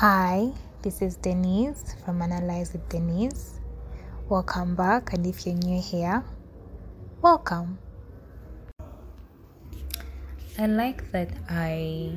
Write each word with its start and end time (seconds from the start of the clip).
Hi, 0.00 0.52
this 0.82 1.02
is 1.02 1.16
Denise 1.16 1.96
from 2.04 2.22
Analyze 2.22 2.72
with 2.72 2.88
Denise. 2.88 3.58
Welcome 4.28 4.76
back, 4.76 5.12
and 5.12 5.26
if 5.26 5.44
you're 5.44 5.56
new 5.56 5.82
here, 5.82 6.22
welcome. 7.20 7.80
I 10.56 10.66
like 10.66 11.10
that 11.10 11.30
I 11.48 12.12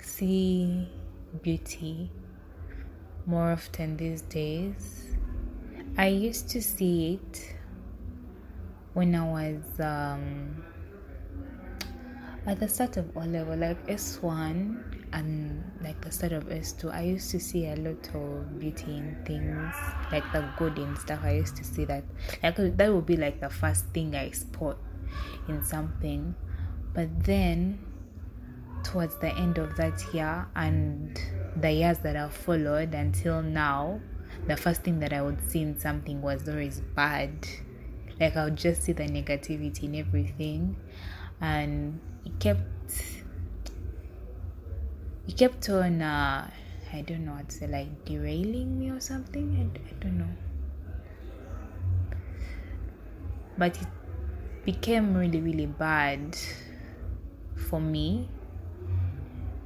see 0.00 0.88
beauty 1.42 2.12
more 3.26 3.50
often 3.50 3.96
these 3.96 4.22
days. 4.22 5.16
I 5.98 6.06
used 6.06 6.48
to 6.50 6.62
see 6.62 7.18
it 7.18 7.56
when 8.92 9.16
I 9.16 9.24
was 9.24 9.80
um, 9.80 10.62
at 12.46 12.60
the 12.60 12.68
start 12.68 12.96
of 12.96 13.16
O 13.16 13.20
level, 13.20 13.56
like 13.56 13.84
S1 13.88 15.08
and 15.12 15.64
like 15.82 16.00
the 16.00 16.12
start 16.12 16.32
of 16.32 16.44
S2, 16.44 16.92
I 16.92 17.02
used 17.02 17.30
to 17.32 17.40
see 17.40 17.66
a 17.66 17.76
lot 17.76 18.08
of 18.14 18.58
beauty 18.60 18.96
in 18.96 19.16
things, 19.24 19.74
like 20.12 20.24
the 20.32 20.48
good 20.56 20.78
in 20.78 20.96
stuff. 20.96 21.20
I 21.24 21.32
used 21.32 21.56
to 21.56 21.64
see 21.64 21.84
that, 21.86 22.04
like 22.42 22.56
that 22.76 22.94
would 22.94 23.06
be 23.06 23.16
like 23.16 23.40
the 23.40 23.50
first 23.50 23.86
thing 23.86 24.14
I 24.14 24.30
spot 24.30 24.78
in 25.48 25.64
something. 25.64 26.34
But 26.94 27.24
then, 27.24 27.80
towards 28.84 29.16
the 29.16 29.34
end 29.36 29.58
of 29.58 29.76
that 29.76 30.02
year 30.14 30.46
and 30.54 31.20
the 31.56 31.72
years 31.72 31.98
that 31.98 32.14
have 32.14 32.32
followed 32.32 32.94
until 32.94 33.42
now, 33.42 34.00
the 34.46 34.56
first 34.56 34.82
thing 34.82 35.00
that 35.00 35.12
I 35.12 35.20
would 35.20 35.50
see 35.50 35.62
in 35.62 35.78
something 35.80 36.22
was 36.22 36.48
always 36.48 36.80
bad. 36.94 37.48
Like 38.20 38.36
I 38.36 38.44
would 38.44 38.56
just 38.56 38.82
see 38.84 38.92
the 38.92 39.04
negativity 39.04 39.84
in 39.84 39.96
everything, 39.96 40.76
and 41.40 42.00
it 42.26 42.38
kept 42.40 42.92
he 45.26 45.32
kept 45.32 45.68
on 45.70 46.02
uh, 46.02 46.50
i 46.92 47.00
don't 47.02 47.24
know 47.24 47.32
what 47.32 47.48
to 47.48 47.54
say 47.56 47.66
like 47.66 48.04
derailing 48.04 48.78
me 48.78 48.90
or 48.90 49.00
something. 49.00 49.46
I, 49.58 49.90
I 49.90 49.94
don't 50.00 50.18
know. 50.18 50.34
But 53.58 53.80
it 53.80 53.88
became 54.64 55.14
really 55.16 55.40
really 55.40 55.66
bad 55.66 56.36
for 57.68 57.80
me 57.80 58.28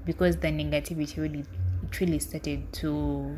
because 0.05 0.37
the 0.37 0.49
negativity 0.49 1.19
really 1.19 1.45
it 1.83 2.01
really 2.01 2.19
started 2.19 2.73
to 2.75 3.37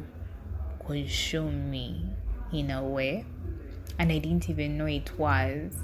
consume 0.85 1.71
me 1.71 2.05
in 2.53 2.71
a 2.71 2.83
way. 2.83 3.25
And 3.99 4.11
i 4.11 4.19
didn't 4.19 4.49
even 4.49 4.79
know 4.79 4.87
it 4.87 5.19
was. 5.19 5.75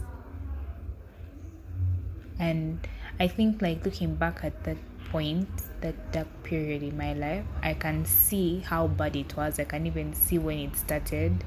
And 2.39 2.86
i 3.20 3.28
think 3.28 3.61
like 3.62 3.84
looking 3.84 4.14
back 4.14 4.44
at 4.44 4.64
that 4.64 4.77
point, 5.11 5.48
that 5.80 6.12
dark 6.12 6.28
period 6.42 6.83
in 6.83 6.97
my 6.97 7.12
life, 7.14 7.44
I 7.62 7.74
can 7.74 8.05
see 8.05 8.61
how 8.61 8.86
bad 8.86 9.16
it 9.16 9.36
was. 9.36 9.58
I 9.58 9.64
can 9.64 9.86
even 9.86 10.14
see 10.14 10.38
when 10.38 10.58
it 10.58 10.77
started 10.77 11.44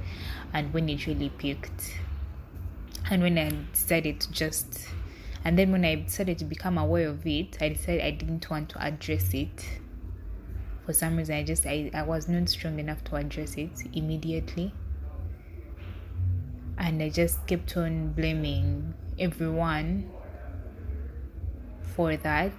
and 0.54 0.74
when 0.74 0.90
it 0.90 1.06
really 1.08 1.30
peaked. 1.30 1.98
And 3.10 3.22
when 3.22 3.38
I 3.38 3.52
decided 3.74 4.20
to 4.22 4.32
just, 4.32 4.88
and 5.44 5.58
then 5.58 5.72
when 5.72 5.86
I 5.86 5.96
decided 5.96 6.40
to 6.40 6.46
become 6.46 6.78
aware 6.78 7.10
of 7.10 7.26
it, 7.26 7.58
I 7.62 7.70
decided 7.70 8.02
I 8.02 8.12
didn't 8.12 8.50
want 8.50 8.70
to 8.70 8.84
address 8.84 9.34
it. 9.34 9.66
For 10.86 10.94
some 10.94 11.18
reason, 11.18 11.36
I 11.36 11.44
just, 11.44 11.66
I, 11.66 11.92
I 11.94 12.04
was 12.04 12.28
not 12.28 12.50
strong 12.50 12.80
enough 12.80 13.04
to 13.06 13.16
address 13.16 13.56
it 13.56 13.72
immediately. 13.94 14.74
And 16.78 17.02
I 17.04 17.10
just 17.10 17.46
kept 17.46 17.78
on 17.78 18.14
blaming 18.14 18.94
everyone 19.20 20.10
for 21.96 22.16
that 22.18 22.54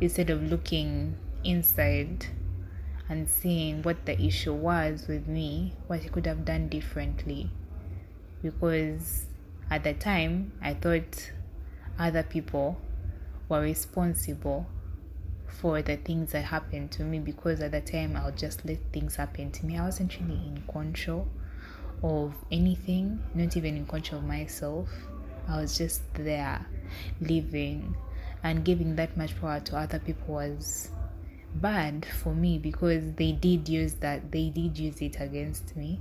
instead 0.00 0.30
of 0.30 0.42
looking 0.42 1.16
inside 1.44 2.26
and 3.08 3.28
seeing 3.28 3.82
what 3.82 4.06
the 4.06 4.20
issue 4.20 4.52
was 4.52 5.06
with 5.08 5.26
me, 5.26 5.72
what 5.86 6.00
I 6.00 6.08
could 6.08 6.26
have 6.26 6.44
done 6.44 6.68
differently. 6.68 7.50
Because 8.42 9.26
at 9.70 9.84
the 9.84 9.94
time, 9.94 10.52
I 10.62 10.74
thought 10.74 11.32
other 11.98 12.22
people 12.22 12.78
were 13.48 13.60
responsible 13.60 14.66
for 15.46 15.82
the 15.82 15.96
things 15.96 16.32
that 16.32 16.44
happened 16.44 16.90
to 16.92 17.02
me 17.02 17.18
because 17.18 17.60
at 17.60 17.72
the 17.72 17.80
time 17.80 18.16
I'll 18.16 18.32
just 18.32 18.64
let 18.64 18.78
things 18.92 19.16
happen 19.16 19.50
to 19.52 19.66
me. 19.66 19.76
I 19.76 19.84
wasn't 19.84 20.18
really 20.20 20.40
in 20.46 20.62
control 20.70 21.28
of 22.02 22.34
anything, 22.50 23.20
not 23.34 23.56
even 23.56 23.76
in 23.76 23.86
control 23.86 24.20
of 24.20 24.26
myself. 24.26 24.88
I 25.48 25.60
was 25.60 25.76
just 25.76 26.02
there 26.14 26.64
living 27.20 27.96
and 28.42 28.64
giving 28.64 28.96
that 28.96 29.16
much 29.16 29.38
power 29.40 29.60
to 29.60 29.76
other 29.76 29.98
people 29.98 30.34
was 30.34 30.90
bad 31.54 32.06
for 32.06 32.34
me 32.34 32.58
because 32.58 33.12
they 33.14 33.32
did 33.32 33.68
use 33.68 33.94
that 33.94 34.30
they 34.30 34.50
did 34.50 34.78
use 34.78 35.02
it 35.02 35.20
against 35.20 35.76
me 35.76 36.00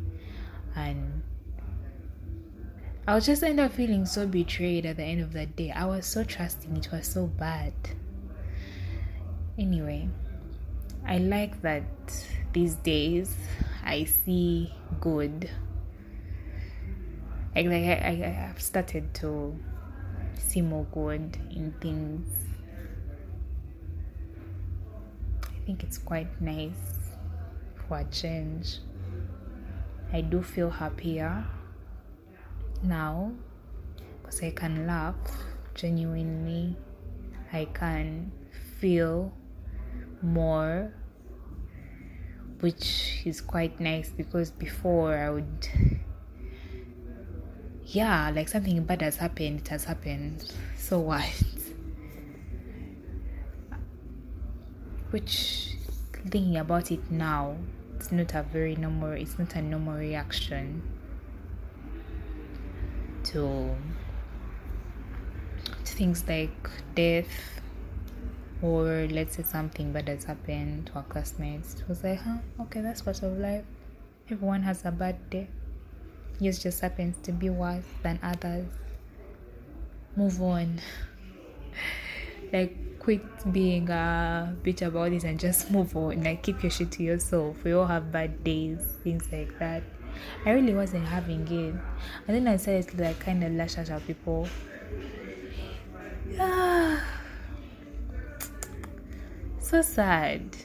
and 0.75 1.23
I 3.09 3.16
was 3.16 3.25
just 3.25 3.41
end 3.41 3.59
up 3.59 3.72
feeling 3.72 4.05
so 4.05 4.28
betrayed 4.28 4.85
at 4.85 4.97
the 4.97 5.03
end 5.03 5.22
of 5.22 5.33
that 5.33 5.55
day. 5.55 5.72
I 5.72 5.85
was 5.85 6.05
so 6.05 6.23
trusting, 6.23 6.78
it 6.78 6.89
was 6.91 7.07
so 7.07 7.25
bad. 7.25 7.73
Anyway, 9.57 10.09
I 11.07 11.17
like 11.17 11.59
that 11.63 11.83
these 12.53 12.75
days 12.75 13.35
I 13.83 14.03
see 14.03 14.72
good. 15.01 15.49
Like, 17.55 17.66
like 17.66 17.83
I, 17.83 18.22
I 18.25 18.29
have 18.29 18.61
started 18.61 19.11
to 19.16 19.57
see 20.39 20.61
more 20.61 20.85
good 20.91 21.38
in 21.51 21.73
things. 21.81 22.27
I 25.44 25.66
think 25.66 25.83
it's 25.83 25.97
quite 25.97 26.41
nice 26.41 27.11
for 27.75 28.00
a 28.00 28.03
change. 28.05 28.79
I 30.11 30.22
do 30.22 30.41
feel 30.41 30.69
happier 30.69 31.45
now 32.81 33.31
because 34.22 34.41
I 34.41 34.51
can 34.51 34.88
laugh 34.88 35.16
genuinely. 35.75 36.75
I 37.53 37.66
can 37.66 38.31
feel 38.79 39.31
more, 40.22 40.94
which 42.59 43.22
is 43.25 43.41
quite 43.41 43.79
nice 43.79 44.09
because 44.09 44.51
before 44.51 45.16
I 45.16 45.29
would 45.29 45.69
yeah, 47.91 48.29
like 48.29 48.47
something 48.47 48.83
bad 48.83 49.01
has 49.01 49.16
happened, 49.16 49.61
it 49.61 49.67
has 49.69 49.83
happened. 49.85 50.51
So 50.77 51.00
what? 51.00 51.23
Which, 55.09 55.73
thinking 56.13 56.57
about 56.57 56.91
it 56.91 57.09
now, 57.09 57.57
it's 57.95 58.11
not 58.11 58.33
a 58.35 58.44
very 58.44 58.75
normal, 58.75 59.13
it's 59.13 59.39
not 59.39 59.55
a 59.55 59.61
normal 59.61 59.97
reaction 59.97 60.83
to, 63.23 63.75
to 65.83 65.94
things 65.94 66.23
like 66.28 66.69
death 66.94 67.61
or 68.61 69.07
let's 69.09 69.38
say 69.38 69.44
something 69.44 69.91
bad 69.91 70.09
has 70.09 70.25
happened 70.25 70.88
to 70.88 70.94
our 70.94 71.03
classmates. 71.03 71.75
It 71.75 71.89
was 71.89 72.03
like, 72.03 72.19
huh, 72.19 72.38
okay, 72.61 72.81
that's 72.81 73.01
part 73.01 73.23
of 73.23 73.38
life. 73.39 73.66
Everyone 74.29 74.61
has 74.61 74.85
a 74.85 74.91
bad 74.91 75.29
day. 75.31 75.47
Yours 76.39 76.59
just 76.59 76.79
happens 76.79 77.16
to 77.23 77.31
be 77.31 77.50
worse 77.50 77.83
than 78.01 78.19
others. 78.23 78.66
Move 80.16 80.41
on. 80.41 80.79
like, 82.53 83.00
quit 83.00 83.22
being 83.51 83.89
a 83.89 84.55
bitch 84.63 84.81
about 84.81 85.11
this 85.11 85.23
and 85.23 85.39
just 85.39 85.69
move 85.69 85.95
on. 85.97 86.23
Like, 86.23 86.44
keep 86.44 86.63
your 86.63 86.72
shit 86.72 86.91
to 86.94 87.03
yourself. 87.03 87.63
We 87.63 87.73
all 87.73 87.85
have 87.85 88.11
bad 88.11 88.44
days, 88.44 88.79
things 89.03 89.28
like 89.31 89.59
that. 89.59 89.83
I 90.45 90.51
really 90.51 90.73
wasn't 90.73 91.05
having 91.05 91.47
it. 91.47 91.75
And 92.28 92.35
then 92.35 92.47
I 92.47 92.57
started 92.57 92.88
to 92.89 93.03
like 93.03 93.19
kind 93.19 93.44
of 93.44 93.53
lash 93.53 93.78
out 93.78 93.89
at 93.89 94.05
people. 94.07 94.47
So 99.61 99.83
sad 99.83 100.55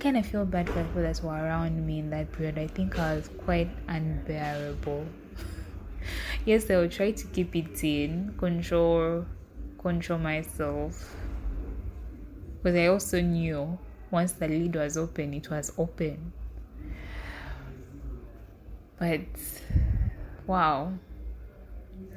kind 0.00 0.16
of 0.16 0.24
feel 0.24 0.46
bad 0.46 0.68
for 0.68 0.82
people 0.82 1.02
that 1.02 1.22
were 1.22 1.30
around 1.30 1.86
me 1.86 1.98
in 1.98 2.10
that 2.10 2.32
period. 2.32 2.58
I 2.58 2.66
think 2.66 2.98
I 2.98 3.16
was 3.16 3.28
quite 3.44 3.68
unbearable. 3.86 5.06
Yes, 6.44 6.70
I 6.70 6.76
will 6.76 6.88
try 6.88 7.12
to 7.12 7.26
keep 7.28 7.54
it 7.56 7.82
in, 7.84 8.34
control, 8.38 9.26
control 9.78 10.18
myself. 10.18 11.16
But 12.62 12.74
I 12.74 12.86
also 12.86 13.20
knew 13.20 13.78
once 14.10 14.32
the 14.32 14.48
lid 14.48 14.76
was 14.76 14.96
open, 14.96 15.34
it 15.34 15.50
was 15.50 15.72
open. 15.78 16.32
But 18.98 19.20
wow, 20.46 20.92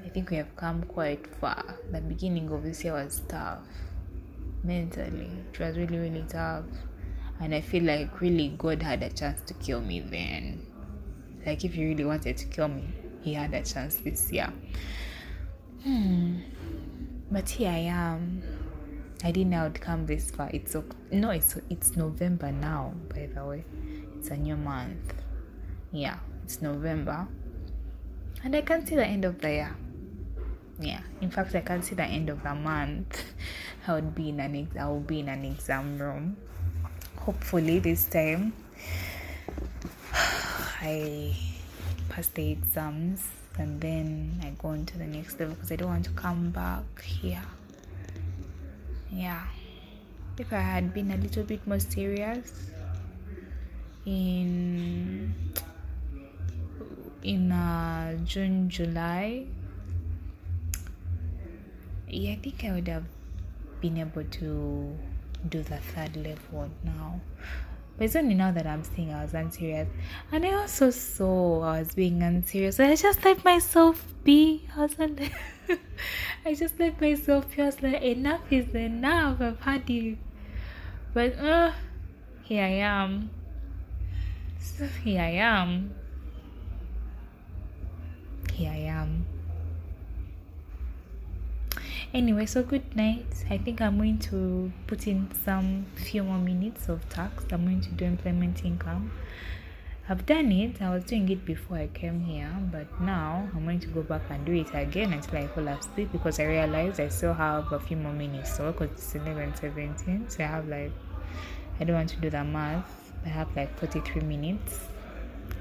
I 0.05 0.09
think 0.09 0.29
we 0.29 0.37
have 0.37 0.55
come 0.55 0.83
quite 0.83 1.27
far. 1.37 1.79
The 1.91 2.01
beginning 2.01 2.51
of 2.51 2.63
this 2.63 2.83
year 2.83 2.93
was 2.93 3.21
tough 3.27 3.67
mentally, 4.63 5.29
it 5.51 5.59
was 5.59 5.77
really, 5.77 5.97
really 5.97 6.25
tough 6.27 6.65
and 7.39 7.53
I 7.53 7.61
feel 7.61 7.83
like 7.83 8.21
really 8.21 8.55
God 8.57 8.81
had 8.81 9.03
a 9.03 9.09
chance 9.09 9.41
to 9.47 9.53
kill 9.55 9.81
me 9.81 9.99
then. 9.99 10.65
Like 11.45 11.65
if 11.65 11.73
he 11.73 11.85
really 11.85 12.05
wanted 12.05 12.37
to 12.37 12.45
kill 12.45 12.69
me, 12.69 12.87
he 13.23 13.33
had 13.33 13.53
a 13.53 13.63
chance 13.63 13.95
this 13.95 14.31
year. 14.31 14.51
Hmm. 15.83 16.39
But 17.31 17.49
here 17.49 17.71
I 17.71 17.89
am. 17.89 18.43
I 19.23 19.31
didn't 19.31 19.51
know 19.51 19.65
I'd 19.65 19.79
come 19.79 20.05
this 20.05 20.29
far. 20.31 20.49
It's 20.53 20.75
no, 21.11 21.29
it's 21.29 21.57
it's 21.69 21.95
November 21.95 22.51
now. 22.51 22.93
By 23.09 23.29
the 23.33 23.45
way, 23.45 23.65
it's 24.17 24.29
a 24.29 24.37
new 24.37 24.57
month. 24.57 25.13
Yeah, 25.91 26.17
it's 26.43 26.61
November, 26.61 27.27
and 28.43 28.55
I 28.55 28.61
can 28.61 28.85
see 28.85 28.95
the 28.95 29.05
end 29.05 29.25
of 29.25 29.39
the 29.39 29.49
year. 29.49 29.75
Yeah, 30.79 31.01
in 31.21 31.31
fact, 31.31 31.55
I 31.55 31.61
can 31.61 31.81
see 31.81 31.95
the 31.95 32.03
end 32.03 32.29
of 32.29 32.43
the 32.43 32.53
month. 32.53 33.23
I 33.87 33.93
would 33.93 34.13
be 34.13 34.29
in 34.29 34.39
an 34.39 34.69
I 34.79 34.87
will 34.87 34.99
be 34.99 35.21
in 35.21 35.29
an 35.29 35.45
exam 35.45 35.97
room. 35.97 36.37
Hopefully, 37.17 37.79
this 37.79 38.05
time 38.05 38.53
I 40.13 41.52
pass 42.09 42.27
the 42.27 42.51
exams 42.51 43.23
and 43.57 43.79
then 43.81 44.41
I 44.43 44.49
go 44.61 44.69
on 44.69 44.85
to 44.87 44.97
the 44.97 45.05
next 45.05 45.39
level 45.39 45.55
because 45.55 45.71
I 45.71 45.75
don't 45.75 45.89
want 45.89 46.05
to 46.05 46.11
come 46.11 46.49
back 46.51 47.01
here. 47.01 47.43
Yeah. 49.11 49.45
If 50.37 50.51
I 50.51 50.59
had 50.59 50.93
been 50.93 51.11
a 51.11 51.17
little 51.17 51.43
bit 51.43 51.65
more 51.67 51.79
serious 51.79 52.51
in 54.05 55.33
in 57.21 57.51
uh, 57.51 58.17
June, 58.25 58.69
July, 58.69 59.45
yeah, 62.09 62.31
I 62.31 62.35
think 62.35 62.63
I 62.65 62.71
would 62.73 62.87
have 62.87 63.05
been 63.79 63.97
able 63.97 64.23
to 64.23 64.97
do 65.49 65.63
the 65.63 65.77
third 65.77 66.15
level 66.15 66.69
now. 66.83 67.21
But 67.97 68.05
it's 68.05 68.15
only 68.15 68.33
now 68.33 68.51
that 68.51 68.65
I'm 68.65 68.83
saying 68.83 69.13
I 69.13 69.23
was 69.23 69.33
unserious. 69.33 69.87
And 70.31 70.45
I 70.45 70.53
also 70.53 70.89
saw 70.89 71.61
I 71.61 71.79
was 71.79 71.93
being 71.93 72.23
unserious. 72.23 72.79
I 72.79 72.95
just 72.95 73.23
let 73.23 73.45
myself 73.45 74.13
be. 74.23 74.67
I 74.75 74.81
was 74.81 74.97
like, 74.97 75.31
I 76.45 76.55
just 76.55 76.79
let 76.79 76.99
myself 76.99 77.55
be. 77.55 77.61
I 77.61 77.65
was 77.67 77.81
like, 77.81 78.01
enough 78.01 78.51
is 78.51 78.73
enough. 78.73 79.39
I've 79.41 79.59
had 79.59 79.89
it. 79.89 80.17
But 81.13 81.37
uh, 81.37 81.71
here 82.43 82.63
I 82.63 82.77
am. 82.79 83.29
So 84.59 84.87
here 85.03 85.21
I 85.21 85.33
am. 85.33 85.93
Here 88.53 88.71
I 88.71 88.77
am. 88.77 89.25
Anyway, 92.13 92.45
so 92.45 92.61
good 92.61 92.95
night. 92.95 93.25
I 93.49 93.57
think 93.57 93.81
I'm 93.81 93.97
going 93.97 94.19
to 94.19 94.71
put 94.85 95.07
in 95.07 95.31
some 95.43 95.87
few 95.95 96.23
more 96.23 96.37
minutes 96.37 96.87
of 96.87 97.09
tax. 97.09 97.43
I'm 97.51 97.65
going 97.65 97.81
to 97.81 97.89
do 97.89 98.05
employment 98.05 98.63
income. 98.63 99.11
I've 100.07 100.23
done 100.27 100.51
it. 100.51 100.79
I 100.79 100.91
was 100.93 101.05
doing 101.05 101.27
it 101.29 101.43
before 101.43 101.77
I 101.77 101.87
came 101.87 102.19
here, 102.19 102.55
but 102.71 103.01
now 103.01 103.49
I'm 103.55 103.63
going 103.63 103.79
to 103.79 103.87
go 103.87 104.03
back 104.03 104.21
and 104.29 104.45
do 104.45 104.53
it 104.53 104.67
again 104.75 105.11
until 105.11 105.39
I 105.39 105.47
fall 105.47 105.67
asleep 105.67 106.11
because 106.11 106.39
I 106.39 106.43
realized 106.43 106.99
I 106.99 107.07
still 107.07 107.33
have 107.33 107.71
a 107.71 107.79
few 107.79 107.97
more 107.97 108.13
minutes 108.13 108.57
so 108.57 108.71
because 108.71 108.91
it's 108.91 109.15
11 109.15 109.55
17. 109.55 110.29
So 110.29 110.43
I 110.43 110.47
have 110.47 110.67
like, 110.67 110.91
I 111.79 111.83
don't 111.83 111.95
want 111.95 112.09
to 112.09 112.17
do 112.17 112.29
the 112.29 112.43
math. 112.43 113.11
I 113.25 113.29
have 113.29 113.47
like 113.55 113.75
43 113.79 114.21
minutes 114.21 114.81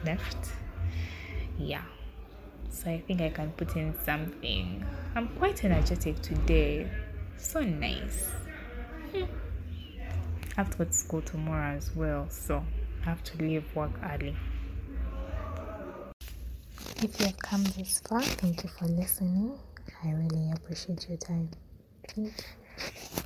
left. 0.04 0.50
Yeah 1.56 1.84
so 2.72 2.90
I 2.90 3.00
think 3.06 3.20
I 3.20 3.28
can 3.28 3.50
put 3.52 3.76
in 3.76 3.94
something. 4.04 4.84
I'm 5.14 5.28
quite 5.28 5.64
energetic 5.64 6.20
today. 6.22 6.90
So 7.36 7.60
nice. 7.60 8.30
Hmm. 9.12 9.24
I 9.24 10.54
have 10.56 10.70
to 10.70 10.78
go 10.78 10.84
to 10.84 10.92
school 10.92 11.22
tomorrow 11.22 11.76
as 11.76 11.94
well, 11.94 12.28
so 12.30 12.64
I 13.02 13.04
have 13.04 13.22
to 13.24 13.38
leave 13.38 13.64
work 13.74 13.92
early. 14.02 14.36
If 17.02 17.18
you 17.18 17.26
have 17.26 17.38
come 17.38 17.64
this 17.64 18.00
far, 18.00 18.22
thank 18.22 18.62
you 18.62 18.70
for 18.70 18.86
listening. 18.86 19.58
I 20.04 20.10
really 20.10 20.52
appreciate 20.52 21.08
your 21.08 21.18
time. 21.18 21.50
Thank 22.08 22.28
you. 22.28 23.21